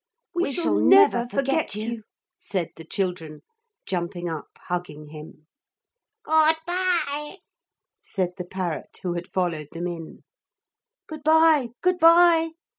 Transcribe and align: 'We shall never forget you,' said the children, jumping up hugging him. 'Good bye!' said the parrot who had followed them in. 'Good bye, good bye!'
'We 0.33 0.53
shall 0.53 0.79
never 0.79 1.27
forget 1.29 1.75
you,' 1.75 2.01
said 2.39 2.69
the 2.75 2.83
children, 2.83 3.41
jumping 3.85 4.27
up 4.27 4.47
hugging 4.57 5.09
him. 5.09 5.45
'Good 6.23 6.55
bye!' 6.65 7.37
said 8.01 8.31
the 8.39 8.45
parrot 8.45 8.97
who 9.03 9.13
had 9.13 9.27
followed 9.31 9.67
them 9.73 9.85
in. 9.85 10.23
'Good 11.05 11.21
bye, 11.23 11.67
good 11.83 11.99
bye!' 11.99 12.53